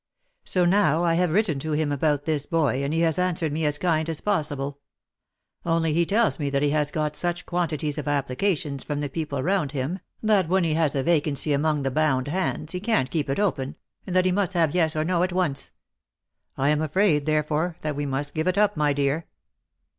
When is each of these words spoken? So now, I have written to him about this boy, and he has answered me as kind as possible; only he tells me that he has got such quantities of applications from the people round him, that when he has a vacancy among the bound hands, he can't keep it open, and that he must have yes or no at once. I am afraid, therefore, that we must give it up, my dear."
So 0.45 0.65
now, 0.65 1.03
I 1.03 1.13
have 1.13 1.29
written 1.29 1.59
to 1.59 1.73
him 1.73 1.91
about 1.91 2.25
this 2.25 2.47
boy, 2.47 2.83
and 2.83 2.91
he 2.91 3.01
has 3.01 3.19
answered 3.19 3.51
me 3.51 3.67
as 3.67 3.77
kind 3.77 4.09
as 4.09 4.19
possible; 4.19 4.79
only 5.63 5.93
he 5.93 6.07
tells 6.07 6.39
me 6.39 6.49
that 6.49 6.63
he 6.63 6.71
has 6.71 6.89
got 6.89 7.15
such 7.15 7.45
quantities 7.45 7.99
of 7.99 8.07
applications 8.07 8.83
from 8.83 9.01
the 9.01 9.09
people 9.09 9.43
round 9.43 9.73
him, 9.73 9.99
that 10.23 10.49
when 10.49 10.63
he 10.63 10.73
has 10.73 10.95
a 10.95 11.03
vacancy 11.03 11.53
among 11.53 11.83
the 11.83 11.91
bound 11.91 12.29
hands, 12.29 12.71
he 12.71 12.79
can't 12.79 13.11
keep 13.11 13.29
it 13.29 13.39
open, 13.39 13.75
and 14.07 14.15
that 14.15 14.25
he 14.25 14.31
must 14.31 14.53
have 14.53 14.73
yes 14.73 14.95
or 14.95 15.03
no 15.03 15.21
at 15.21 15.31
once. 15.33 15.71
I 16.57 16.69
am 16.69 16.81
afraid, 16.81 17.27
therefore, 17.27 17.75
that 17.81 17.95
we 17.95 18.07
must 18.07 18.33
give 18.33 18.47
it 18.47 18.57
up, 18.57 18.75
my 18.75 18.93
dear." 18.93 19.27